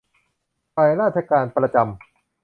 [0.75, 1.93] ฝ่ายราชการประจำ